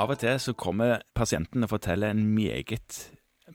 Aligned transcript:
Av 0.00 0.10
og 0.14 0.20
til 0.22 0.38
så 0.40 0.54
kommer 0.56 1.02
pasienten 1.16 1.66
og 1.66 1.72
forteller 1.74 2.14
en 2.14 2.22
meget 2.34 3.00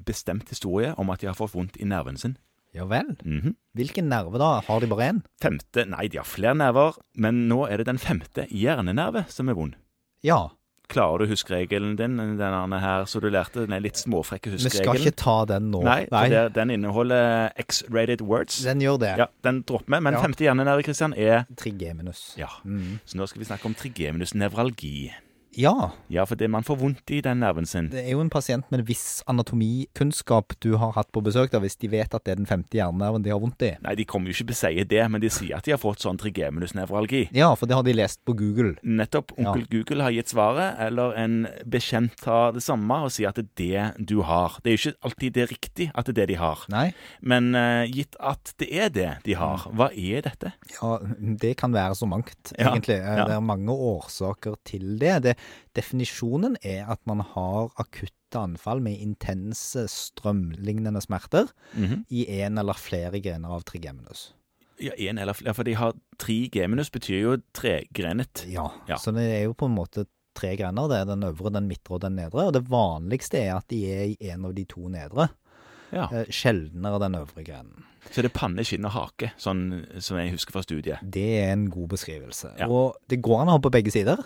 bestemt 0.06 0.50
historie 0.51 0.92
om 1.01 1.10
at 1.10 1.24
de 1.24 1.30
har 1.32 1.37
fått 1.37 1.56
vondt 1.56 1.80
i 1.82 1.87
nerven 1.90 2.19
sin. 2.21 2.35
Ja 2.75 2.83
vel. 2.92 3.14
Mhm. 3.24 3.53
Hvilken 3.78 4.10
nerve 4.12 4.37
da? 4.42 4.60
Har 4.67 4.82
de 4.83 4.89
bare 4.92 5.08
én? 5.14 5.21
Femte 5.42 5.85
Nei, 5.87 6.10
de 6.12 6.19
har 6.19 6.28
flere 6.28 6.53
nerver, 6.60 6.98
men 7.16 7.46
nå 7.48 7.64
er 7.71 7.78
det 7.80 7.87
den 7.87 7.98
femte 8.02 8.46
hjernenerve 8.52 9.26
som 9.32 9.50
er 9.50 9.55
vond. 9.55 9.76
Ja. 10.23 10.50
Klarer 10.92 11.23
du 11.23 11.32
huskeregelen 11.32 11.96
din, 11.98 12.18
denne 12.38 12.80
her 12.80 13.05
som 13.09 13.23
du 13.23 13.30
lærte? 13.34 13.64
Den 13.66 13.73
er 13.73 13.82
litt 13.82 13.98
småfrekke 13.98 14.52
Vi 14.54 14.70
skal 14.70 15.00
ikke 15.00 15.16
ta 15.18 15.38
den 15.50 15.71
nå. 15.71 15.82
Nei, 15.88 16.04
Nei. 16.12 16.27
det, 16.30 16.43
den 16.54 16.70
inneholder 16.75 17.50
X-rated 17.57 18.21
words. 18.21 18.59
Den 18.68 18.84
gjør 18.84 19.00
det. 19.02 19.14
Ja, 19.23 19.25
den 19.48 19.64
dropper 19.64 19.96
vi. 19.96 20.02
Men 20.04 20.14
Ja. 20.14 20.21
femte 20.21 20.43
hjernenerve, 20.46 20.84
Christian, 20.84 21.16
er 21.18 21.46
Trigeminus. 21.57 22.36
Ja. 22.38 22.52
Mm. 22.64 23.00
Så 23.05 23.18
nå 23.18 23.25
skal 23.27 23.39
vi 23.39 23.46
snakke 23.46 23.66
om 23.66 23.73
trigeminus 23.73 24.36
nevralgi. 24.36 25.12
Ja. 25.55 25.91
Ja, 26.11 26.25
for 26.27 26.37
det 26.39 26.50
man 26.51 26.65
får 26.65 26.77
vondt 26.79 27.11
i 27.11 27.21
den 27.23 27.39
nerven 27.43 27.68
sin. 27.69 27.87
Det 27.93 28.04
er 28.04 28.14
jo 28.14 28.21
en 28.23 28.32
pasient 28.32 28.68
med 28.71 28.82
en 28.82 28.87
viss 28.89 29.23
anatomikunnskap 29.32 30.55
du 30.64 30.75
har 30.81 30.93
hatt 30.97 31.11
på 31.15 31.23
besøk, 31.25 31.51
da, 31.54 31.61
hvis 31.64 31.78
de 31.81 31.89
vet 31.93 32.13
at 32.13 32.25
det 32.27 32.35
er 32.35 32.41
den 32.41 32.49
femte 32.49 32.77
hjernenerven 32.77 33.23
de 33.25 33.31
har 33.33 33.41
vondt 33.41 33.63
i. 33.65 33.71
Nei, 33.85 33.95
de 33.99 34.07
kommer 34.09 34.29
jo 34.31 34.35
ikke 34.35 34.49
til 34.51 34.57
å 34.57 34.59
si 34.59 34.85
det, 34.95 35.01
men 35.11 35.23
de 35.23 35.31
sier 35.33 35.57
at 35.57 35.67
de 35.67 35.75
har 35.75 35.81
fått 35.81 36.03
sånn 36.03 36.19
trigeminusnevralgi. 36.21 37.25
Ja, 37.35 37.53
for 37.57 37.69
det 37.69 37.77
har 37.79 37.87
de 37.87 37.95
lest 37.95 38.21
på 38.27 38.35
Google. 38.37 38.75
Nettopp. 38.83 39.35
Onkel 39.39 39.65
Google 39.71 40.05
har 40.05 40.15
gitt 40.15 40.33
svaret, 40.33 40.79
eller 40.85 41.15
en 41.19 41.37
bekjent 41.71 42.25
har 42.27 42.55
det 42.55 42.63
samme 42.65 42.99
og 43.07 43.13
sier 43.15 43.31
at 43.31 43.39
det 43.39 43.71
er 43.79 43.95
det 43.95 44.07
du 44.11 44.19
har. 44.27 44.59
Det 44.63 44.71
er 44.71 44.77
jo 44.77 44.83
ikke 44.83 45.09
alltid 45.09 45.35
det 45.35 45.45
er 45.45 45.51
riktig 45.51 45.89
at 45.93 46.09
det 46.09 46.15
er 46.15 46.19
det 46.21 46.27
de 46.33 46.39
har. 46.41 46.65
Nei. 46.73 46.85
Men 47.21 47.51
uh, 47.55 47.85
gitt 47.87 48.17
at 48.19 48.53
det 48.61 48.69
er 48.71 48.91
det 48.93 49.09
de 49.25 49.37
har, 49.39 49.67
hva 49.75 49.89
er 49.91 50.25
dette? 50.25 50.53
Ja, 50.75 50.97
det 51.45 51.55
kan 51.59 51.75
være 51.75 51.95
så 51.97 52.09
mangt, 52.09 52.53
egentlig. 52.57 52.99
Ja. 52.99 53.21
ja. 53.21 53.27
Det 53.29 53.37
er 53.37 53.45
mange 53.45 53.73
årsaker 53.73 54.59
til 54.67 54.97
det. 55.01 55.15
det. 55.25 55.35
Definisjonen 55.76 56.55
er 56.63 56.85
at 56.90 57.01
man 57.10 57.20
har 57.20 57.70
akutte 57.82 58.40
anfall 58.40 58.82
med 58.84 58.99
intense 59.04 59.85
strømlignende 59.91 61.02
smerter 61.04 61.49
Mhm. 61.76 62.05
i 62.10 62.26
en 62.41 62.57
eller 62.57 62.74
flere 62.74 63.20
grener 63.21 63.49
av 63.49 63.63
trigeminus. 63.63 64.34
Ja, 64.80 64.92
en 64.98 65.18
eller 65.18 65.34
flere, 65.34 65.54
for 65.54 65.64
de 65.64 65.74
har 65.74 65.94
tre 66.20 66.50
geminus, 66.52 66.90
betyr 66.90 67.22
jo 67.22 67.38
tregrenet. 67.54 68.46
Ja, 68.52 68.70
Ja. 68.88 68.96
så 68.98 69.14
det 69.14 69.24
er 69.24 69.44
jo 69.46 69.54
på 69.54 69.66
en 69.68 69.76
måte 69.76 70.06
tre 70.36 70.56
grener. 70.58 70.90
Det 70.90 70.98
er 71.02 71.06
den 71.06 71.24
øvre, 71.24 71.52
den 71.54 71.68
midtre 71.68 71.96
og 71.96 72.02
den 72.02 72.16
nedre. 72.18 72.48
Og 72.48 72.54
det 72.54 72.68
vanligste 72.70 73.36
er 73.38 73.56
at 73.56 73.68
de 73.70 73.86
er 73.90 74.04
i 74.09 74.18
en 74.32 74.44
av 74.46 74.54
de 74.54 74.66
to 74.66 74.82
nedre. 74.90 75.30
Ja. 75.94 76.09
Eh, 76.12 76.26
Sjeldnere 76.26 77.00
den 77.00 77.16
øvre 77.16 77.44
grenen. 77.46 77.84
Så 78.12 78.22
det 78.22 78.26
er 78.26 78.40
panne, 78.40 78.64
skinn 78.66 78.84
og 78.86 78.92
hake, 78.92 79.32
sånn 79.38 79.86
som 80.02 80.18
jeg 80.18 80.32
husker 80.32 80.52
fra 80.52 80.62
studiet. 80.62 81.00
Det 81.09 81.40
er 81.40 81.54
en 81.54 81.70
god 81.70 81.88
beskrivelse. 81.90 82.52
Ja. 82.59 82.68
Og 82.68 82.96
det 83.08 83.22
går 83.22 83.42
an 83.42 83.48
å 83.48 83.52
ha 83.52 83.58
på 83.59 83.72
begge 83.72 83.92
sider. 83.92 84.18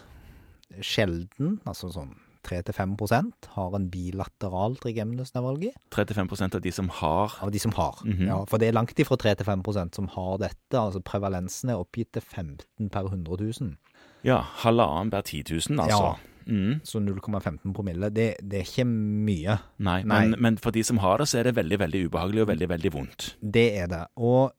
Sjelden, 0.82 1.60
altså 1.66 1.90
sånn 1.94 2.16
3-5% 2.48 3.50
har 3.56 3.76
en 3.76 3.90
bilateral 3.92 4.78
trigeminusnevralgi. 4.80 5.74
35% 5.92 6.56
av 6.56 6.64
de 6.64 6.72
som 6.72 6.88
har 7.02 7.36
Av 7.44 7.52
de 7.52 7.60
som 7.60 7.74
har. 7.76 8.00
Mhm. 8.06 8.28
ja, 8.28 8.46
for 8.46 8.58
det 8.58 8.70
er 8.70 8.78
langt 8.78 8.98
ifra 8.98 9.18
3-5% 9.18 9.96
som 9.96 10.08
har 10.08 10.38
dette. 10.38 10.74
altså 10.74 11.02
Prevalensen 11.04 11.70
er 11.70 11.82
oppgitt 11.84 12.14
til 12.14 12.22
15 12.22 12.90
per 12.90 13.10
100 13.12 13.38
000. 13.62 13.78
Ja, 14.24 14.42
halvannen 14.64 15.12
per 15.12 15.22
10 15.22 15.44
000, 15.70 15.80
altså. 15.80 16.16
Ja. 16.16 16.16
Mm. 16.50 16.80
Så 16.84 17.00
0,15 17.04 17.74
promille, 17.76 18.10
det, 18.14 18.28
det 18.42 18.62
er 18.62 18.68
ikke 18.68 18.86
mye. 18.90 19.58
Nei, 19.86 20.00
Nei. 20.04 20.22
Men, 20.26 20.36
men 20.42 20.60
for 20.62 20.76
de 20.76 20.84
som 20.86 21.02
har 21.04 21.22
det, 21.22 21.30
så 21.32 21.40
er 21.40 21.50
det 21.50 21.56
veldig 21.60 21.80
veldig 21.84 22.04
ubehagelig 22.10 22.44
og 22.44 22.52
veldig 22.52 22.70
veldig 22.74 22.94
vondt. 22.96 23.28
Det 23.40 23.66
er 23.84 23.90
det. 23.92 24.04
Og 24.18 24.56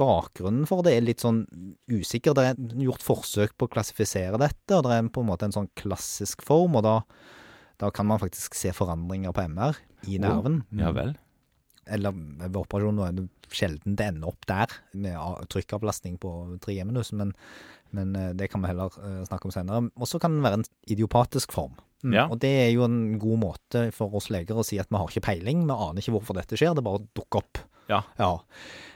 bakgrunnen 0.00 0.68
for 0.70 0.84
det 0.86 0.96
er 0.96 1.06
litt 1.06 1.24
sånn 1.24 1.44
usikker. 1.92 2.36
Det 2.36 2.46
er 2.50 2.84
gjort 2.86 3.04
forsøk 3.04 3.56
på 3.58 3.68
å 3.68 3.74
klassifisere 3.76 4.40
dette, 4.40 4.78
og 4.78 4.86
det 4.86 4.98
er 4.98 5.10
på 5.12 5.24
en 5.24 5.30
måte 5.32 5.48
en 5.48 5.56
sånn 5.56 5.70
klassisk 5.78 6.44
form, 6.46 6.78
og 6.80 6.86
da, 6.86 6.96
da 7.82 7.92
kan 7.94 8.08
man 8.08 8.22
faktisk 8.22 8.56
se 8.58 8.72
forandringer 8.76 9.34
på 9.36 9.46
MR 9.50 9.78
i 10.08 10.18
nerven. 10.22 10.62
Ja 10.76 10.92
vel. 10.96 11.14
Eller 11.86 12.14
ved 12.14 12.56
operasjon 12.60 12.96
nå 12.98 13.06
er 13.08 13.16
det 13.18 13.28
sjelden 13.54 13.96
det 13.98 14.06
ender 14.10 14.30
opp 14.32 14.46
der, 14.50 14.72
med 14.96 15.48
trykkavlastning 15.52 16.16
på 16.22 16.30
trigeminus, 16.64 17.12
men, 17.12 17.34
men 17.94 18.14
eh, 18.18 18.32
det 18.34 18.48
kan 18.52 18.64
vi 18.64 18.70
heller 18.72 18.94
eh, 18.98 19.20
snakke 19.28 19.50
om 19.50 19.54
senere. 19.54 19.90
Og 19.94 20.08
så 20.10 20.18
kan 20.22 20.36
den 20.36 20.44
være 20.46 20.60
en 20.62 20.68
idiopatisk 20.90 21.52
form. 21.54 21.76
Mm, 22.04 22.12
Ja. 22.12 22.26
Og 22.28 22.40
det 22.42 22.50
er 22.66 22.70
jo 22.74 22.84
en 22.84 23.18
god 23.18 23.38
måte 23.40 23.86
for 23.96 24.12
oss 24.18 24.28
leger 24.32 24.58
å 24.60 24.64
si 24.66 24.76
at 24.80 24.90
vi 24.92 24.98
har 25.00 25.08
ikke 25.08 25.24
peiling, 25.24 25.62
vi 25.64 25.72
aner 25.76 26.02
ikke 26.02 26.18
hvorfor 26.18 26.36
dette 26.36 26.58
skjer, 26.60 26.74
det 26.76 26.84
bare 26.84 27.04
dukker 27.16 27.40
opp. 27.40 27.62
Ja. 27.88 28.02
Ja. 28.18 28.38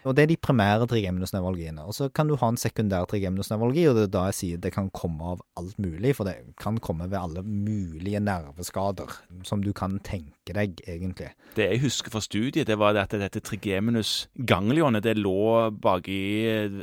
Og 0.08 0.14
det 0.16 0.22
er 0.22 0.26
de 0.30 0.36
primære 0.40 0.86
trigeminusnevralgiene. 0.88 1.82
Og 1.84 1.92
så 1.92 2.06
kan 2.14 2.28
du 2.30 2.36
ha 2.40 2.48
en 2.48 2.56
sekundær 2.56 3.04
trigeminusnevralgi, 3.10 3.82
og 3.90 3.96
det 3.98 4.04
er 4.06 4.12
da 4.14 4.22
jeg 4.30 4.36
sier 4.38 4.60
det 4.62 4.70
kan 4.72 4.88
komme 4.94 5.20
av 5.34 5.42
alt 5.60 5.76
mulig, 5.82 6.14
for 6.16 6.24
det 6.24 6.36
kan 6.62 6.78
komme 6.80 7.08
ved 7.10 7.18
alle 7.18 7.42
mulige 7.44 8.20
nerveskader 8.24 9.10
som 9.44 9.60
du 9.64 9.72
kan 9.76 9.98
tenke 10.06 10.54
deg, 10.56 10.78
egentlig. 10.88 11.32
Det 11.58 11.66
jeg 11.74 11.82
husker 11.82 12.14
fra 12.14 12.22
studiet, 12.24 12.66
det 12.70 12.78
var 12.80 12.94
det 12.96 13.02
at 13.02 13.16
dette 13.20 13.42
trigeminus 13.44 14.28
ganglionet, 14.48 15.02
det 15.04 15.16
lå 15.18 15.68
baki 15.82 16.18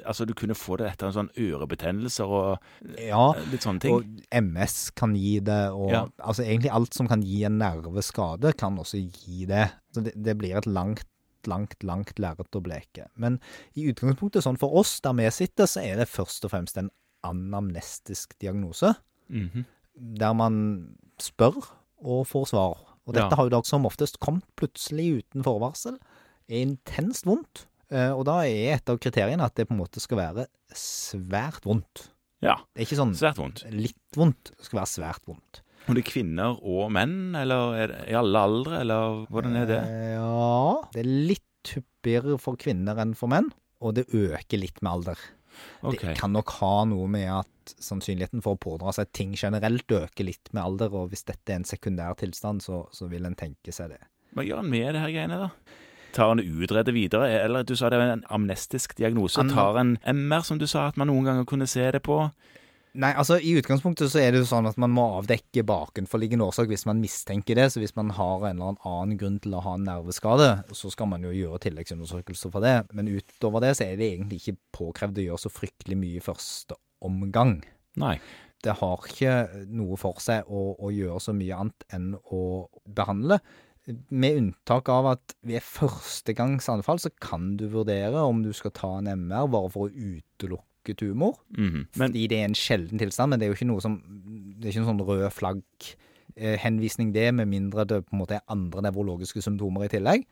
Altså, 0.05 0.25
du 0.29 0.33
kunne 0.37 0.53
få 0.57 0.77
det 0.77 0.91
etter 0.91 1.07
en 1.09 1.15
sånn 1.15 1.31
ørebetennelser 1.39 2.29
og 2.29 2.59
Ja, 2.99 3.31
eh, 3.33 3.49
litt 3.51 3.65
sånne 3.65 3.81
ting. 3.81 3.95
og 3.95 4.03
MS 4.31 4.91
kan 4.95 5.15
gi 5.15 5.39
det, 5.39 5.71
og 5.71 5.89
Ja. 5.91 6.05
altså 6.19 6.43
egentlig 6.45 6.71
alt 6.71 6.93
som 6.93 7.07
kan 7.07 7.21
gi 7.23 7.43
en 7.45 7.57
nerveskade, 7.57 8.53
kan 8.57 8.77
også 8.77 8.99
gi 9.01 9.45
det. 9.45 9.71
Så 9.95 10.03
det, 10.03 10.13
det 10.21 10.37
blir 10.37 10.55
et 10.57 10.67
langt, 10.67 11.05
langt, 11.47 11.83
langt 11.83 12.15
lerret 12.19 12.51
å 12.57 12.61
bleke. 12.61 13.07
Men 13.17 13.39
i 13.75 13.87
utgangspunktet, 13.91 14.43
sånn 14.43 14.57
for 14.59 14.73
oss 14.75 14.99
der 15.01 15.13
vi 15.13 15.29
sitter, 15.31 15.65
så 15.65 15.83
er 15.83 15.95
det 15.97 16.07
først 16.09 16.45
og 16.45 16.51
fremst 16.51 16.77
en 16.77 16.89
anamnestisk 17.23 18.37
diagnose, 18.39 18.95
Mhm. 19.29 19.65
der 20.19 20.33
man 20.33 20.95
spør 21.19 21.55
og 22.03 22.27
får 22.27 22.47
svar. 22.49 22.77
Og 23.07 23.13
dette 23.13 23.29
Ja. 23.29 23.35
har 23.35 23.45
jo 23.45 23.49
da 23.49 23.61
som 23.63 23.85
oftest 23.85 24.19
kommet 24.19 24.43
plutselig 24.57 25.23
uten 25.23 25.43
forvarsel. 25.43 25.97
Er 26.49 26.65
intenst 26.65 27.25
vondt. 27.25 27.65
Eh, 27.91 28.11
Og 28.11 28.25
da 28.25 28.39
er 28.41 28.73
et 28.75 28.89
av 28.89 28.97
kriteriene 28.99 29.41
at 29.43 29.53
det 29.55 29.67
på 29.67 29.71
en 29.73 29.79
måte 29.79 29.99
skal 29.99 30.17
være 30.17 30.47
svært 30.73 31.61
vondt. 31.63 32.09
Ja. 32.41 32.55
Det 32.75 32.81
er 32.81 32.85
ikke 32.95 32.99
sånn 33.05 33.15
Svært 33.15 33.37
vondt. 33.37 33.63
litt 33.71 33.95
vondt, 34.15 34.43
det 34.57 34.65
skal 34.65 34.79
være 34.79 34.87
svært 34.87 35.25
vondt. 35.27 35.61
Og 35.85 35.93
det 35.97 36.01
er 36.01 36.09
kvinner 36.09 36.57
og 36.65 36.89
menn, 36.95 37.35
eller 37.37 37.75
er 37.77 37.91
det 37.91 37.99
i 38.09 38.17
alle 38.17 38.41
aldre, 38.47 38.79
eller 38.81 39.25
hvordan 39.29 39.57
er 39.59 39.67
det? 39.69 39.81
Eh, 39.85 40.13
Ja, 40.15 40.81
det 40.93 41.03
er 41.03 41.11
litt 41.31 41.73
hyppigere 41.75 42.37
for 42.41 42.57
kvinner 42.61 42.97
enn 43.01 43.13
for 43.17 43.29
menn, 43.31 43.51
og 43.81 43.95
det 43.97 44.07
øker 44.13 44.61
litt 44.61 44.81
med 44.81 44.91
alder. 44.91 45.21
Okay. 45.85 46.09
Det 46.11 46.17
kan 46.19 46.33
nok 46.35 46.51
ha 46.59 46.73
noe 46.89 47.07
med 47.07 47.29
at 47.31 47.75
sannsynligheten 47.81 48.41
for 48.43 48.57
å 48.57 48.61
pådra 48.61 48.91
seg 48.97 49.11
ting 49.15 49.33
generelt 49.39 49.87
øker 49.87 50.27
litt 50.27 50.51
med 50.53 50.63
alder, 50.65 50.93
og 50.93 51.13
hvis 51.13 51.25
dette 51.29 51.53
er 51.53 51.61
en 51.61 51.67
sekundær 51.69 52.17
tilstand, 52.19 52.61
så, 52.65 52.83
så 52.93 53.07
vil 53.11 53.25
en 53.29 53.37
tenke 53.39 53.73
seg 53.73 53.93
det. 53.93 54.01
Hva 54.35 54.43
gjør 54.45 54.61
han 54.63 54.69
med 54.73 54.89
det 54.93 55.01
her 55.05 55.13
greiene, 55.13 55.39
da? 55.45 55.79
Tar 56.15 56.35
det 56.39 56.45
utrede 56.47 56.93
videre, 56.95 57.27
eller 57.43 57.63
du 57.67 57.73
sa 57.75 57.89
det 57.91 57.99
var 57.99 58.13
en 58.13 58.25
amnestisk 58.31 58.95
diagnose. 58.99 59.43
Tar 59.51 59.79
en 59.81 59.95
MR, 60.07 60.45
som 60.47 60.59
du 60.59 60.67
sa 60.67 60.87
at 60.89 60.99
man 60.99 61.09
noen 61.11 61.27
ganger 61.27 61.47
kunne 61.49 61.67
se 61.67 61.83
det 61.91 62.01
på? 62.05 62.21
Nei, 62.95 63.09
altså 63.19 63.35
i 63.43 63.51
utgangspunktet 63.59 64.07
så 64.11 64.21
er 64.21 64.31
det 64.31 64.39
jo 64.39 64.47
sånn 64.47 64.69
at 64.69 64.77
man 64.79 64.93
må 64.95 65.03
avdekke 65.17 65.65
bakenforliggende 65.67 66.45
årsak 66.47 66.69
hvis 66.71 66.85
man 66.87 67.01
mistenker 67.03 67.57
det. 67.59 67.67
Så 67.73 67.81
hvis 67.83 67.95
man 67.97 68.13
har 68.15 68.45
en 68.47 68.61
eller 68.61 68.77
annen 68.87 69.17
grunn 69.19 69.39
til 69.43 69.57
å 69.57 69.63
ha 69.65 69.73
en 69.75 69.83
nerveskade, 69.87 70.47
så 70.71 70.91
skal 70.93 71.09
man 71.11 71.25
jo 71.27 71.33
gjøre 71.35 71.59
tilleggsundersøkelser 71.65 72.53
for 72.53 72.63
det. 72.63 72.77
Men 72.95 73.11
utover 73.11 73.65
det 73.65 73.73
så 73.75 73.89
er 73.89 73.99
det 73.99 74.13
egentlig 74.13 74.39
ikke 74.41 74.59
påkrevd 74.77 75.19
å 75.19 75.25
gjøre 75.25 75.43
så 75.43 75.51
fryktelig 75.51 75.97
mye 75.99 76.21
i 76.21 76.23
første 76.23 76.77
omgang. 77.03 77.57
Nei. 77.99 78.15
Det 78.63 78.77
har 78.79 79.03
ikke 79.11 79.33
noe 79.75 79.97
for 79.99 80.21
seg 80.23 80.47
å, 80.47 80.61
å 80.79 80.91
gjøre 80.93 81.19
så 81.21 81.35
mye 81.35 81.57
annet 81.65 81.87
enn 81.93 82.13
å 82.33 82.43
behandle. 82.97 83.41
Med 84.09 84.39
unntak 84.39 84.87
av 84.89 85.11
at 85.11 85.35
ved 85.45 85.61
førstegangsanfall 85.61 87.03
så 87.03 87.11
kan 87.21 87.51
du 87.59 87.67
vurdere 87.75 88.23
om 88.25 88.39
du 88.41 88.49
skal 88.55 88.73
ta 88.73 88.93
en 88.97 89.11
MR 89.11 89.51
bare 89.51 89.69
for 89.75 89.89
å 89.89 89.93
utelukke 89.93 90.63
tumor. 90.93 91.39
Mhm. 91.57 91.87
Men 91.97 92.11
Fordi 92.11 92.27
det 92.27 92.39
er 92.39 92.45
en 92.45 92.55
sjelden 92.55 92.99
tilstand, 92.99 93.29
men 93.29 93.39
det 93.39 93.45
er 93.45 93.53
jo 93.53 93.57
ikke 93.57 93.71
noe 93.71 93.81
som 93.81 94.01
Det 94.59 94.69
er 94.69 94.71
ikke 94.71 94.87
en 94.87 94.97
sånn 94.97 95.07
rød 95.07 95.31
flagg-henvisning, 95.35 97.13
det, 97.13 97.33
med 97.33 97.47
mindre 97.47 97.85
det 97.85 98.05
på 98.05 98.13
en 98.13 98.19
måte 98.19 98.35
er 98.35 98.41
andre 98.49 98.81
nevrologiske 98.81 99.41
symptomer 99.41 99.85
i 99.85 99.89
tillegg. 99.89 100.23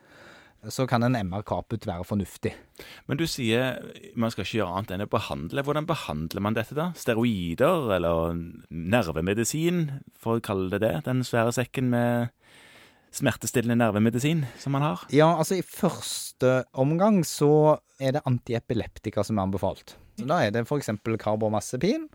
Så 0.69 0.87
kan 0.87 1.03
en 1.03 1.15
MR-kaput 1.27 1.85
være 1.85 2.05
fornuftig. 2.07 2.53
Men 3.07 3.17
du 3.17 3.25
sier 3.27 3.83
man 4.15 4.31
skal 4.31 4.45
ikke 4.45 4.61
gjøre 4.61 4.77
annet 4.77 4.91
enn 4.91 5.03
å 5.03 5.09
behandle. 5.11 5.61
Hvordan 5.61 5.85
behandler 5.85 6.41
man 6.41 6.53
dette, 6.53 6.73
da? 6.73 6.93
Steroider 6.95 7.91
eller 7.97 8.39
nervemedisin, 8.71 9.99
for 10.15 10.39
å 10.39 10.41
kalle 10.41 10.69
det 10.71 10.79
det? 10.79 10.93
Den 11.05 11.19
svære 11.27 11.51
sekken 11.51 11.91
med 11.91 12.31
smertestillende 13.13 13.77
nervemedisin 13.77 14.45
som 14.57 14.73
man 14.73 14.81
har? 14.81 15.03
Ja, 15.13 15.29
altså 15.37 15.59
i 15.59 15.65
første 15.65 16.63
omgang 16.73 17.21
så 17.27 17.77
er 18.01 18.15
det 18.15 18.23
antiepileptika 18.25 19.23
som 19.25 19.37
er 19.37 19.47
anbefalt. 19.47 19.97
Så 20.19 20.27
da 20.29 20.43
er 20.43 20.53
det 20.53 20.67
for 20.69 20.81
eksempel 20.81 21.17
karbamazepin 21.21 22.07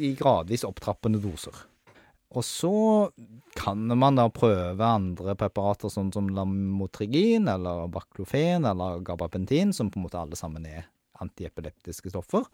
i 0.00 0.14
gradvis 0.16 0.64
opptrappende 0.64 1.20
doser. 1.22 1.54
Og 2.32 2.44
så 2.48 2.72
kan 3.58 3.84
man 3.98 4.16
da 4.16 4.24
prøve 4.32 4.86
andre 4.86 5.34
preparater 5.36 5.92
sånn 5.92 6.12
som 6.14 6.30
lamotrigin 6.32 7.50
eller 7.52 7.90
baklofen 7.92 8.64
eller 8.68 9.02
gabapentin, 9.04 9.74
som 9.76 9.90
på 9.92 10.00
en 10.00 10.06
måte 10.06 10.20
alle 10.20 10.38
sammen 10.38 10.64
er 10.64 10.86
antiepileptiske 11.22 12.10
stoffer, 12.14 12.46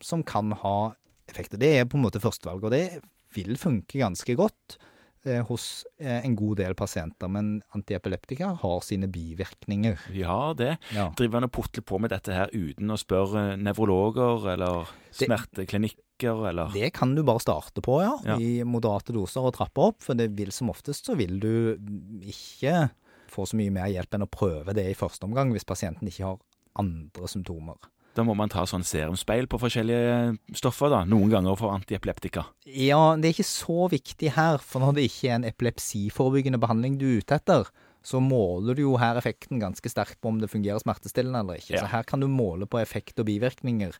som 0.00 0.22
kan 0.26 0.54
ha 0.62 0.94
effekter. 1.26 1.58
Det 1.58 1.72
er 1.80 1.88
på 1.90 1.98
en 1.98 2.06
måte 2.06 2.22
førstevalg, 2.22 2.68
og 2.68 2.74
det 2.76 3.00
vil 3.34 3.58
funke 3.60 3.98
ganske 3.98 4.38
godt. 4.38 4.78
Eh, 5.26 5.42
hos 5.48 5.84
eh, 5.98 6.24
en 6.24 6.36
god 6.38 6.56
del 6.62 6.74
pasienter, 6.78 7.28
men 7.28 7.62
antiepileptika 7.76 8.52
har 8.62 8.80
sine 8.86 9.08
bivirkninger. 9.12 9.98
Ja, 10.16 10.52
det. 10.56 10.76
Ja. 10.94 11.10
Driver 11.18 11.40
han 11.40 11.48
og 11.48 11.52
putler 11.58 11.84
på 11.86 12.00
med 12.00 12.10
dette 12.14 12.32
her 12.36 12.52
uten 12.54 12.90
å 12.94 12.98
spørre 13.00 13.56
nevrologer 13.60 14.46
eller 14.54 14.86
smerteklinikker 15.16 16.46
eller 16.48 16.70
Det 16.72 16.90
kan 16.96 17.14
du 17.14 17.22
bare 17.26 17.42
starte 17.44 17.82
på, 17.84 17.98
ja, 18.02 18.14
Ja. 18.24 18.38
i 18.40 18.62
moderate 18.64 19.12
doser 19.12 19.44
og 19.44 19.54
trappe 19.54 19.78
opp, 19.90 20.02
for 20.02 20.14
det 20.14 20.30
vil 20.36 20.50
som 20.52 20.70
oftest 20.70 21.06
så 21.06 21.16
vil 21.16 21.38
du 21.40 21.76
ikke 22.24 22.90
få 23.28 23.44
så 23.46 23.56
mye 23.58 23.72
mer 23.74 23.90
hjelp 23.92 24.14
enn 24.16 24.24
å 24.24 24.30
prøve 24.30 24.72
det 24.74 24.86
i 24.90 24.94
første 24.96 25.26
omgang 25.26 25.50
hvis 25.52 25.66
pasienten 25.68 26.08
ikke 26.08 26.24
har 26.24 26.38
andre 26.78 27.28
symptomer. 27.28 27.76
Da 28.16 28.24
må 28.24 28.32
man 28.38 28.48
ta 28.52 28.64
sånn 28.68 28.84
serumspeil 28.86 29.48
på 29.50 29.60
forskjellige 29.60 30.36
stoffer, 30.56 30.88
da. 30.92 31.02
Noen 31.08 31.34
ganger 31.34 31.58
for 31.60 31.74
antiepileptika. 31.76 32.46
Ja, 32.64 33.12
det 33.20 33.28
er 33.28 33.34
ikke 33.36 33.48
så 33.48 33.88
viktig 33.92 34.32
her, 34.38 34.62
for 34.64 34.84
når 34.84 34.96
det 34.96 35.10
ikke 35.10 35.28
er 35.28 35.36
en 35.36 35.48
epilepsiforebyggende 35.50 36.60
behandling 36.62 36.96
du 37.00 37.10
er 37.10 37.20
ute 37.20 37.36
etter, 37.36 37.68
så 38.06 38.20
måler 38.22 38.78
du 38.78 38.84
jo 38.84 38.94
her 39.02 39.18
effekten 39.18 39.58
ganske 39.60 39.90
sterkt 39.90 40.20
på 40.22 40.30
om 40.30 40.38
det 40.38 40.50
fungerer 40.52 40.78
smertestillende 40.78 41.42
eller 41.42 41.58
ikke. 41.58 41.74
Ja. 41.74 41.82
Så 41.82 41.90
her 41.90 42.06
kan 42.06 42.22
du 42.22 42.28
måle 42.30 42.68
på 42.70 42.78
effekt 42.78 43.18
og 43.18 43.26
bivirkninger. 43.26 43.96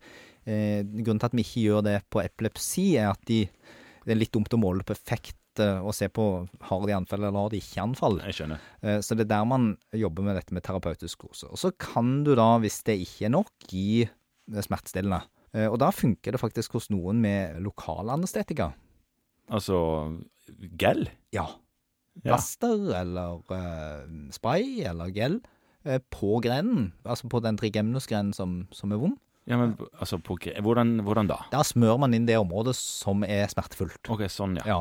Eh, 0.47 0.85
grunnen 0.87 1.19
til 1.19 1.29
at 1.29 1.35
vi 1.35 1.45
ikke 1.45 1.65
gjør 1.65 1.83
det 1.89 1.97
på 2.13 2.23
epilepsi, 2.23 2.87
er 3.01 3.11
at 3.11 3.21
de, 3.27 3.43
det 4.07 4.15
er 4.15 4.21
litt 4.21 4.33
dumt 4.37 4.55
å 4.55 4.63
måle 4.63 4.87
på 4.87 4.95
effekt 4.95 5.37
eh, 5.63 5.79
og 5.83 5.95
se 5.97 6.09
på 6.13 6.25
har 6.69 6.87
de 6.87 6.95
anfall 6.97 7.25
eller 7.25 7.39
har 7.47 7.51
de 7.53 7.61
ikke 7.63 7.83
anfall. 7.83 8.19
Jeg 8.27 8.37
skjønner. 8.39 8.59
Eh, 8.83 8.99
Så 9.05 9.17
det 9.17 9.27
er 9.27 9.33
der 9.37 9.45
man 9.49 9.77
jobber 9.93 10.23
med 10.27 10.37
dette 10.39 10.55
med 10.57 10.63
terapeutisk 10.67 11.19
kose. 11.27 11.49
Og 11.51 11.59
så 11.61 11.73
kan 11.79 12.25
du 12.25 12.35
da, 12.39 12.59
hvis 12.63 12.83
det 12.87 12.99
ikke 13.05 13.27
er 13.29 13.35
nok, 13.37 13.51
gi 13.71 14.09
smertestillende. 14.51 15.23
Eh, 15.55 15.67
Og 15.71 15.79
da 15.83 15.91
funker 15.91 16.33
det 16.33 16.41
faktisk 16.41 16.73
hos 16.79 16.91
noen 16.91 17.21
med 17.21 17.61
lokalanestetika. 17.65 18.73
Altså 19.51 19.79
gel? 20.79 21.09
Ja. 21.35 21.47
Ja. 22.25 22.39
Eller 22.65 23.37
uh, 23.53 24.31
spray 24.33 24.81
eller 24.89 25.11
gel 25.13 25.41
uh, 25.87 25.99
på 26.11 26.41
grenen. 26.43 26.93
Altså 27.05 27.29
på 27.29 27.43
den 27.45 27.59
trigemnusgrenen 27.61 28.33
som, 28.35 28.67
som 28.73 28.93
er 28.93 28.97
vond. 29.03 29.19
ja 29.47 29.59
men 29.61 29.77
altså 30.01 30.19
på, 30.19 30.39
hvordan, 30.65 31.01
hvordan 31.07 31.29
da? 31.31 31.37
Da 31.53 31.61
smører 31.63 32.01
man 32.03 32.15
inn 32.17 32.27
det 32.27 32.39
området 32.41 32.75
som 32.75 33.23
er 33.23 33.47
smertefullt. 33.53 34.01
Ok, 34.11 34.25
sånn, 34.33 34.57
ja. 34.65 34.65
Ja. 34.67 34.81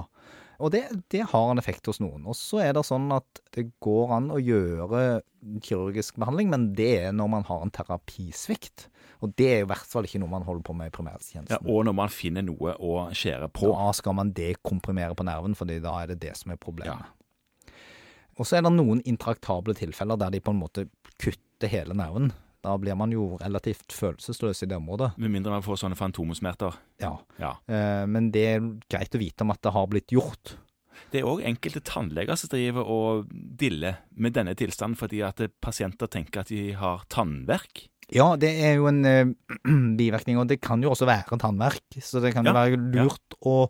Og 0.63 0.71
det, 0.73 0.83
det 1.11 1.25
har 1.31 1.51
en 1.51 1.59
effekt 1.61 1.87
hos 1.89 1.99
noen. 2.03 2.25
Og 2.29 2.37
så 2.37 2.61
er 2.63 2.75
det 2.75 2.85
sånn 2.87 3.09
at 3.15 3.41
det 3.55 3.67
går 3.83 4.13
an 4.17 4.29
å 4.33 4.39
gjøre 4.41 5.21
kirurgisk 5.65 6.17
behandling, 6.21 6.49
men 6.53 6.69
det 6.77 6.91
er 7.07 7.15
når 7.15 7.31
man 7.35 7.47
har 7.49 7.65
en 7.65 7.73
terapisvikt. 7.73 8.87
Og 9.23 9.33
det 9.39 9.49
er 9.51 9.63
i 9.63 9.67
hvert 9.69 9.89
fall 9.89 10.07
ikke 10.07 10.21
noe 10.21 10.31
man 10.31 10.45
holder 10.47 10.65
på 10.67 10.75
med 10.77 10.91
i 10.91 11.37
ja. 11.37 11.59
Og 11.61 11.85
når 11.87 11.95
man 11.97 12.11
finner 12.13 12.45
noe 12.45 12.75
å 12.77 13.07
skjære 13.15 13.49
på. 13.53 13.69
Da 13.71 13.91
skal 13.95 14.17
man 14.17 14.33
dekomprimere 14.35 15.17
på 15.17 15.25
nerven, 15.27 15.55
fordi 15.57 15.79
da 15.83 15.95
er 16.01 16.13
det 16.13 16.21
det 16.23 16.35
som 16.39 16.53
er 16.53 16.61
problemet. 16.61 17.11
Og 18.35 18.47
så 18.47 18.57
er 18.57 18.65
det 18.65 18.73
noen 18.75 18.99
intraktable 19.07 19.75
tilfeller 19.77 20.19
der 20.19 20.33
de 20.33 20.41
på 20.43 20.51
en 20.51 20.59
måte 20.59 20.89
kutter 21.21 21.71
hele 21.71 21.95
nerven. 21.95 22.33
Da 22.65 22.75
blir 22.81 22.97
man 22.97 23.13
jo 23.13 23.35
relativt 23.37 23.93
følelsesløs 23.93 24.63
i 24.65 24.69
det 24.71 24.77
området. 24.79 25.13
Med 25.21 25.33
mindre 25.35 25.53
man 25.53 25.65
får 25.65 25.83
sånne 25.83 25.97
fantomsmerter. 25.99 26.77
Ja. 27.03 27.13
Ja. 27.41 27.55
Eh, 27.69 28.03
men 28.09 28.31
det 28.33 28.45
er 28.55 28.69
greit 28.91 29.13
å 29.15 29.21
vite 29.21 29.45
om 29.45 29.53
at 29.53 29.61
det 29.65 29.73
har 29.75 29.89
blitt 29.91 30.13
gjort. 30.15 30.55
Det 31.11 31.21
er 31.21 31.27
òg 31.29 31.43
enkelte 31.45 31.83
tannleger 31.85 32.39
som 32.39 32.49
driver 32.53 32.87
og 32.89 33.33
diller 33.59 33.99
med 34.15 34.33
denne 34.37 34.55
tilstanden 34.57 34.97
fordi 34.97 35.21
at 35.27 35.43
pasienter 35.63 36.09
tenker 36.11 36.41
at 36.41 36.53
de 36.53 36.71
har 36.79 37.03
tannverk. 37.11 37.85
Ja, 38.13 38.35
det 38.37 38.51
er 38.61 38.77
jo 38.79 38.89
en 38.89 39.01
eh, 39.09 39.25
bivirkning, 39.99 40.39
og 40.41 40.49
det 40.49 40.59
kan 40.63 40.81
jo 40.83 40.91
også 40.93 41.07
være 41.09 41.39
tannverk. 41.41 41.85
Så 42.01 42.21
det 42.23 42.33
kan 42.35 42.45
jo 42.45 42.53
Ja, 42.53 42.59
være 42.65 42.81
lurt 42.97 43.37
å 43.41 43.65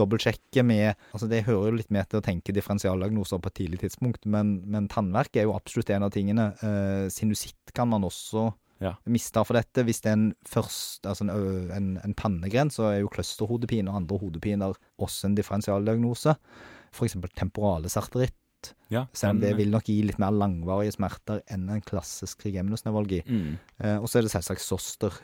dobbeltsjekke 0.00 0.64
med 0.66 0.94
Altså 1.12 1.28
Det 1.30 1.44
hører 1.46 1.70
jo 1.70 1.76
litt 1.78 1.92
med 1.94 2.08
til 2.10 2.20
å 2.20 2.24
tenke 2.24 2.54
differensialdiagnoser 2.56 3.38
på 3.44 3.52
et 3.52 3.58
tidlig 3.60 3.82
tidspunkt, 3.84 4.24
men, 4.26 4.56
men 4.66 4.88
tannverk 4.90 5.36
er 5.36 5.46
jo 5.46 5.54
absolutt 5.54 5.92
en 5.94 6.08
av 6.08 6.10
tingene. 6.16 6.50
Eh, 6.64 7.06
sinusitt 7.12 7.74
kan 7.76 7.88
man 7.92 8.02
også 8.08 8.48
Ja. 8.80 8.94
miste 9.12 9.42
for 9.44 9.52
dette. 9.58 9.84
Hvis 9.84 10.00
det 10.00 10.08
er 10.08 10.16
en 10.16 10.28
først, 10.48 11.04
altså 11.04 11.26
en, 11.28 11.70
en, 11.76 11.88
en 12.02 12.14
pannegren, 12.16 12.70
så 12.72 12.86
er 12.94 13.00
jo 13.02 13.10
clusterhodepine 13.12 13.92
og 13.92 13.98
andre 14.00 14.18
hodepiner 14.22 14.72
også 14.98 15.28
en 15.28 15.34
differensialdiagnose. 15.36 16.32
For 16.96 17.04
eksempel 17.06 17.28
temporale 17.36 17.90
sarteritt. 17.92 18.34
Ja, 18.92 19.06
Selv 19.16 19.36
om 19.36 19.40
det 19.40 19.54
vil 19.56 19.70
nok 19.72 19.86
gi 19.88 20.00
litt 20.04 20.18
mer 20.20 20.32
langvarige 20.36 20.92
smerter 20.96 21.38
enn 21.48 21.68
en 21.72 21.80
klassisk 21.84 22.42
trigeminusnevralgi. 22.42 23.22
mm, 23.28 23.52
Eh, 23.80 23.96
og 23.96 24.08
så 24.08 24.18
er 24.18 24.22
det 24.26 24.32
selvsagt 24.34 24.60
soster 24.60 25.14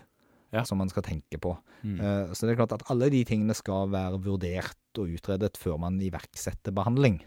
Ja. 0.56 0.64
som 0.66 0.80
man 0.80 0.90
skal 0.92 1.04
tenke 1.06 1.40
på. 1.42 1.54
mm. 1.84 1.96
Uh, 2.00 2.34
så 2.34 2.46
det 2.46 2.54
er 2.54 2.60
klart 2.62 2.76
at 2.76 2.84
alle 2.92 3.10
de 3.12 3.22
tingene 3.28 3.56
skal 3.56 3.90
være 3.92 4.20
vurdert 4.24 5.00
og 5.00 5.12
utredet 5.18 5.56
før 5.60 5.78
man 5.82 6.00
iverksetter 6.02 6.74
behandling. 6.76 7.20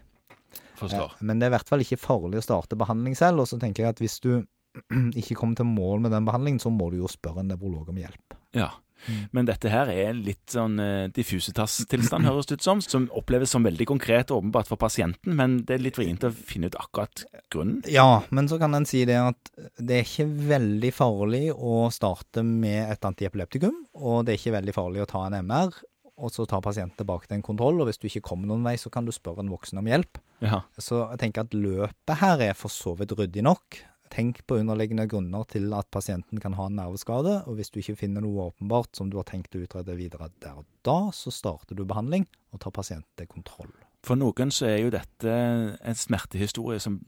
Forstår. 0.80 1.14
Uh, 1.14 1.24
men 1.24 1.38
det 1.38 1.46
er 1.46 1.54
i 1.54 1.56
hvert 1.58 1.70
fall 1.70 1.84
ikke 1.84 2.00
farlig 2.00 2.40
å 2.40 2.46
starte 2.46 2.78
behandling 2.78 3.16
selv. 3.18 3.44
Og 3.44 3.50
så 3.50 3.60
tenker 3.62 3.86
jeg 3.86 3.94
at 3.94 4.02
hvis 4.02 4.18
du 4.24 4.32
ikke 5.20 5.38
kommer 5.38 5.58
til 5.58 5.68
mål 5.70 6.06
med 6.06 6.14
den 6.14 6.28
behandlingen, 6.28 6.62
så 6.62 6.72
må 6.74 6.90
du 6.92 7.00
jo 7.00 7.10
spørre 7.10 7.44
en 7.44 7.52
nevrolog 7.52 7.90
om 7.92 8.00
hjelp. 8.00 8.38
Ja. 8.56 8.72
Mm. 9.06 9.20
Men 9.36 9.48
dette 9.48 9.72
her 9.72 9.90
er 9.92 10.16
litt 10.16 10.54
sånn 10.54 10.78
uh, 10.80 11.08
diffusitas-tilstand, 11.16 12.28
høres 12.28 12.50
det 12.50 12.60
ut 12.60 12.66
som. 12.66 12.82
Som 12.84 13.08
oppleves 13.16 13.52
som 13.54 13.66
veldig 13.66 13.86
konkret 13.88 14.32
og 14.32 14.42
åpenbart 14.42 14.70
for 14.70 14.80
pasienten, 14.80 15.36
men 15.38 15.60
det 15.68 15.76
er 15.76 15.84
litt 15.84 16.00
vrient 16.00 16.26
å 16.26 16.32
finne 16.34 16.70
ut 16.70 16.78
akkurat 16.80 17.24
grunnen. 17.52 17.82
Ja, 17.90 18.22
men 18.30 18.50
så 18.50 18.60
kan 18.60 18.76
en 18.76 18.88
si 18.88 19.04
det 19.08 19.18
at 19.20 19.52
det 19.78 20.00
er 20.00 20.08
ikke 20.08 20.28
veldig 20.50 20.92
farlig 20.96 21.44
å 21.54 21.86
starte 21.94 22.44
med 22.46 22.90
et 22.90 23.06
antiepileptikum, 23.06 23.86
og 24.00 24.26
det 24.26 24.34
er 24.34 24.42
ikke 24.42 24.58
veldig 24.58 24.76
farlig 24.76 25.04
å 25.04 25.10
ta 25.10 25.24
en 25.26 25.40
MR, 25.40 25.72
og 26.20 26.32
så 26.34 26.44
ta 26.48 26.60
pasienten 26.60 26.98
tilbake 27.00 27.28
til 27.28 27.38
en 27.38 27.44
kontroll, 27.44 27.80
og 27.80 27.88
hvis 27.88 28.00
du 28.00 28.08
ikke 28.10 28.26
kommer 28.32 28.50
noen 28.50 28.66
vei, 28.66 28.76
så 28.80 28.92
kan 28.92 29.06
du 29.06 29.12
spørre 29.14 29.44
en 29.44 29.52
voksen 29.52 29.80
om 29.80 29.88
hjelp. 29.88 30.20
Ja. 30.44 30.62
Så 30.80 31.02
jeg 31.06 31.20
tenker 31.22 31.46
at 31.46 31.56
løpet 31.56 32.20
her 32.20 32.44
er 32.50 32.58
for 32.58 32.72
så 32.72 32.92
vidt 32.98 33.14
ryddig 33.16 33.44
nok. 33.46 33.80
Tenk 34.10 34.40
på 34.50 34.58
underliggende 34.58 35.06
grunner 35.06 35.44
til 35.50 35.70
at 35.76 35.86
pasienten 35.94 36.40
kan 36.42 36.56
ha 36.58 36.66
en 36.66 36.80
nerveskade, 36.80 37.36
og 37.46 37.58
hvis 37.58 37.70
du 37.70 37.78
ikke 37.78 38.00
finner 38.00 38.24
noe 38.24 38.48
åpenbart 38.48 38.98
som 38.98 39.10
du 39.10 39.20
har 39.20 39.28
tenkt 39.28 39.54
å 39.54 39.62
utrede 39.62 39.94
videre 39.98 40.32
der 40.42 40.58
og 40.58 40.66
da, 40.86 41.12
så 41.14 41.30
starter 41.30 41.78
du 41.78 41.84
behandling 41.86 42.26
og 42.50 42.64
tar 42.64 42.74
pasienten 42.74 43.10
til 43.20 43.30
kontroll. 43.30 43.70
For 44.02 44.18
noen 44.18 44.50
så 44.54 44.66
er 44.66 44.78
jo 44.82 44.92
dette 44.94 45.30
en 45.30 45.98
smertehistorie 45.98 46.82
som 46.82 46.98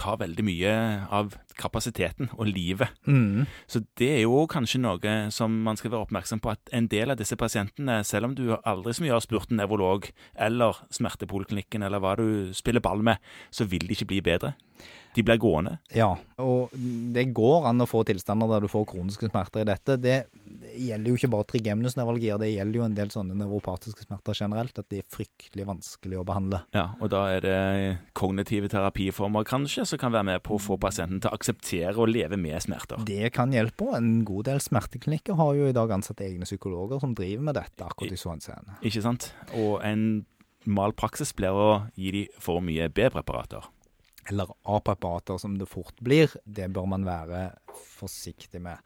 tar 0.00 0.20
veldig 0.22 0.44
mye 0.46 0.72
av 1.12 1.34
kapasiteten 1.60 2.30
og 2.38 2.48
livet. 2.48 2.88
Mm. 3.04 3.44
Så 3.68 3.82
det 4.00 4.08
er 4.14 4.22
jo 4.24 4.46
kanskje 4.50 4.80
noe 4.80 5.14
som 5.34 5.60
man 5.66 5.78
skal 5.78 5.92
være 5.92 6.08
oppmerksom 6.08 6.40
på, 6.42 6.54
at 6.54 6.72
en 6.76 6.88
del 6.90 7.12
av 7.12 7.20
disse 7.20 7.36
pasientene, 7.40 8.00
selv 8.06 8.30
om 8.30 8.36
du 8.38 8.46
aldri 8.56 8.96
så 8.96 9.04
mye 9.04 9.14
har 9.16 9.24
spurt 9.24 9.52
en 9.52 9.60
nevrolog 9.60 10.08
eller 10.40 10.80
smertepoliklinikken 10.96 11.84
eller 11.86 12.02
hva 12.02 12.16
du 12.20 12.54
spiller 12.56 12.84
ball 12.84 13.04
med, 13.06 13.20
så 13.52 13.68
vil 13.68 13.86
de 13.86 13.96
ikke 13.96 14.10
bli 14.14 14.24
bedre. 14.24 14.54
De 15.14 15.24
blir 15.26 15.40
gående. 15.42 15.76
Ja, 15.92 16.14
og 16.40 16.72
det 17.14 17.26
går 17.36 17.66
an 17.68 17.82
å 17.82 17.88
få 17.90 18.04
tilstander 18.08 18.48
der 18.52 18.64
du 18.64 18.70
får 18.70 18.86
kroniske 18.92 19.28
smerter 19.28 19.64
i 19.64 19.68
dette. 19.68 19.98
Det 20.00 20.18
gjelder 20.80 21.12
jo 21.12 21.18
ikke 21.18 21.30
bare 21.32 21.46
trigeminusnevralgier, 21.52 22.40
det 22.40 22.50
gjelder 22.50 22.80
jo 22.80 22.84
en 22.86 22.96
del 22.96 23.12
sånne 23.12 23.36
nevropatiske 23.38 24.06
smerter 24.06 24.38
generelt, 24.38 24.80
at 24.80 24.88
de 24.92 25.00
er 25.02 25.08
fryktelig 25.12 25.66
vanskelig 25.68 26.20
å 26.20 26.24
behandle. 26.26 26.62
Ja, 26.76 26.86
og 27.00 27.12
da 27.14 27.22
er 27.34 27.44
det 27.44 27.58
kognitive 28.18 28.70
terapiformer 28.72 29.46
kanskje 29.48 29.86
som 29.88 30.00
kan 30.00 30.14
være 30.14 30.28
med 30.32 30.44
på 30.46 30.56
å 30.56 30.62
få 30.62 30.78
pasienten 30.80 31.22
til 31.22 31.30
å 31.30 31.38
akseptere 31.38 31.96
å 32.00 32.08
leve 32.08 32.38
med 32.40 32.58
smerter. 32.64 33.02
Det 33.06 33.32
kan 33.36 33.54
hjelpe, 33.54 33.90
og 33.90 33.98
en 34.00 34.12
god 34.28 34.50
del 34.50 34.62
smerteklinikker 34.64 35.38
har 35.40 35.54
jo 35.58 35.70
i 35.70 35.76
dag 35.76 35.96
ansatt 35.96 36.22
egne 36.24 36.48
psykologer 36.48 37.02
som 37.02 37.14
driver 37.16 37.50
med 37.50 37.58
dette 37.60 37.86
akkurat 37.86 38.16
i 38.16 38.20
så 38.20 38.34
henseende. 38.34 38.78
Ikke 38.86 39.04
sant? 39.04 39.30
Og 39.58 39.78
en 39.86 40.24
mal 40.68 40.92
praksis 40.96 41.32
blir 41.36 41.56
å 41.56 41.68
gi 41.96 42.14
de 42.14 42.24
for 42.40 42.64
mye 42.64 42.88
B-preparater. 42.92 43.68
Eller 44.30 44.50
A-preparater, 44.68 45.38
som 45.40 45.56
det 45.58 45.68
fort 45.70 45.96
blir. 46.04 46.30
Det 46.44 46.68
bør 46.72 46.90
man 46.92 47.06
være 47.06 47.48
forsiktig 47.96 48.60
med. 48.62 48.78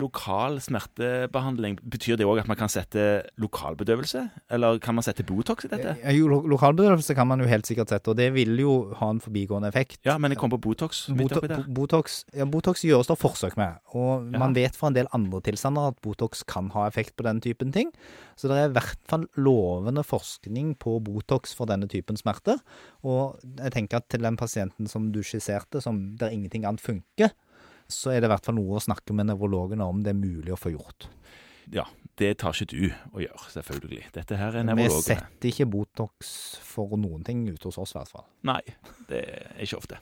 Lokal 0.00 0.56
smertebehandling, 0.64 1.76
betyr 1.84 2.16
det 2.16 2.24
òg 2.24 2.38
at 2.40 2.48
man 2.48 2.56
kan 2.56 2.70
sette 2.72 3.02
lokalbedøvelse? 3.40 4.22
Eller 4.50 4.78
kan 4.82 4.96
man 4.96 5.04
sette 5.04 5.24
Botox 5.28 5.66
i 5.66 5.68
dette? 5.68 5.96
Eh, 6.02 6.14
Jo, 6.16 6.28
lo- 6.28 6.46
lokalbedøvelse 6.48 7.14
kan 7.14 7.28
man 7.28 7.40
jo 7.40 7.46
helt 7.50 7.66
sikkert 7.68 7.88
sette, 7.92 8.08
og 8.08 8.16
det 8.16 8.30
vil 8.32 8.56
jo 8.58 8.94
ha 8.94 9.10
en 9.12 9.20
forbigående 9.20 9.68
effekt. 9.68 9.98
Ja, 10.08 10.16
men 10.18 10.30
jeg 10.32 10.38
kom 10.40 10.50
på 10.50 10.60
Botox 10.60 11.08
Boto. 11.12 11.40
Botox, 11.68 12.24
ja, 12.34 12.44
Botox 12.48 12.82
gjøres 12.88 13.06
det 13.12 13.18
forsøk 13.18 13.56
med, 13.56 13.76
og 13.94 14.32
Ja. 14.32 14.38
man 14.38 14.54
vet 14.54 14.74
fra 14.74 14.86
en 14.88 14.94
del 14.94 15.06
andre 15.12 15.40
tilstander 15.42 15.88
at 15.88 16.00
Botox 16.00 16.42
kan 16.46 16.70
ha 16.70 16.86
effekt 16.88 17.16
på 17.16 17.24
den 17.24 17.40
typen 17.40 17.72
ting. 17.72 17.92
Så 18.36 18.48
det 18.48 18.56
er 18.56 18.68
i 18.70 18.72
hvert 18.72 18.98
fall 19.06 19.26
lovende 19.36 20.02
forskning 20.02 20.74
på 20.78 21.02
Botox 21.04 21.54
for 21.54 21.66
denne 21.66 21.86
typen 21.86 22.16
smerter. 22.16 22.58
Og 23.04 23.38
jeg 23.58 23.72
tenker 23.72 23.96
at 23.98 24.08
til 24.08 24.20
den 24.22 24.36
pasienten 24.36 24.88
som 24.88 25.12
du 25.12 25.20
skisserte, 25.20 25.82
som 25.82 26.16
der 26.16 26.30
ingenting 26.30 26.64
annet 26.64 26.80
funker, 26.80 27.30
så 27.94 28.14
er 28.14 28.22
det 28.22 28.30
i 28.30 28.32
hvert 28.34 28.46
fall 28.48 28.58
noe 28.58 28.78
å 28.78 28.84
snakke 28.84 29.14
med 29.16 29.30
nevrologene 29.30 29.86
om 29.86 30.02
det 30.04 30.14
er 30.14 30.20
mulig 30.20 30.54
å 30.54 30.60
få 30.60 30.74
gjort. 30.74 31.08
Ja, 31.72 31.86
det 32.20 32.34
tar 32.42 32.56
ikke 32.56 32.68
du 32.72 32.88
å 33.14 33.22
gjøre, 33.22 33.50
selvfølgelig. 33.54 34.06
Dette 34.16 34.38
her 34.40 34.58
er 34.60 34.72
Vi 34.76 34.88
setter 34.92 35.50
ikke 35.52 35.68
Botox 35.70 36.32
for 36.66 36.96
noen 37.00 37.24
ting 37.26 37.44
ute 37.48 37.70
hos 37.70 37.78
oss, 37.80 37.94
i 37.94 38.00
hvert 38.00 38.12
fall. 38.12 38.26
Nei, 38.48 38.60
det 39.08 39.22
er 39.28 39.62
ikke 39.64 39.80
ofte. 39.80 40.00